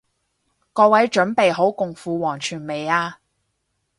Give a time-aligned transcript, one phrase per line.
[0.73, 3.19] 各位準備好共赴黃泉未啊？